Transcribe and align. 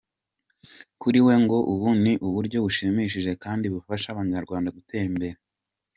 Kuri 1.01 1.19
we 1.25 1.33
ngo 1.43 1.57
ubu 1.73 1.89
ni 2.03 2.13
uburyo 2.27 2.57
bushimishije 2.65 3.31
kandi 3.43 3.65
bufasha 3.73 4.07
Abanyarwanda 4.11 4.73
gutera 4.77 5.07
imbere. 5.11 5.37